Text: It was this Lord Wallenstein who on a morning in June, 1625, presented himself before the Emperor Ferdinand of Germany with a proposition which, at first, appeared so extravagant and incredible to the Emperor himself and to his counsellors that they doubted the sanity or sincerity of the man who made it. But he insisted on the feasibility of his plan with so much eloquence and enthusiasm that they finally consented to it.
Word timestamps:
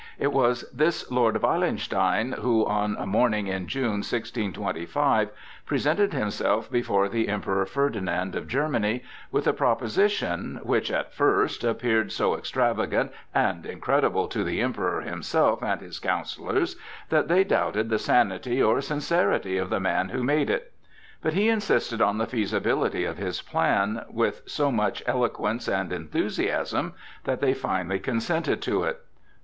It 0.17 0.33
was 0.33 0.67
this 0.73 1.11
Lord 1.11 1.39
Wallenstein 1.43 2.31
who 2.39 2.65
on 2.65 2.95
a 2.97 3.05
morning 3.05 3.45
in 3.45 3.67
June, 3.67 3.97
1625, 4.01 5.29
presented 5.67 6.11
himself 6.13 6.71
before 6.71 7.07
the 7.07 7.27
Emperor 7.27 7.67
Ferdinand 7.67 8.33
of 8.35 8.47
Germany 8.47 9.03
with 9.31 9.45
a 9.45 9.53
proposition 9.53 10.59
which, 10.63 10.91
at 10.91 11.13
first, 11.13 11.63
appeared 11.63 12.11
so 12.11 12.35
extravagant 12.35 13.11
and 13.35 13.63
incredible 13.63 14.27
to 14.29 14.43
the 14.43 14.59
Emperor 14.59 15.01
himself 15.01 15.61
and 15.61 15.81
to 15.81 15.85
his 15.85 15.99
counsellors 15.99 16.77
that 17.09 17.27
they 17.27 17.43
doubted 17.43 17.89
the 17.89 17.99
sanity 17.99 18.59
or 18.59 18.81
sincerity 18.81 19.59
of 19.59 19.69
the 19.69 19.79
man 19.79 20.09
who 20.09 20.23
made 20.23 20.49
it. 20.49 20.73
But 21.21 21.33
he 21.33 21.47
insisted 21.47 22.01
on 22.01 22.17
the 22.17 22.25
feasibility 22.25 23.05
of 23.05 23.17
his 23.19 23.43
plan 23.43 24.03
with 24.09 24.41
so 24.47 24.71
much 24.71 25.03
eloquence 25.05 25.67
and 25.67 25.93
enthusiasm 25.93 26.93
that 27.25 27.39
they 27.39 27.53
finally 27.53 27.99
consented 27.99 28.63
to 28.63 28.81
it. 28.85 29.01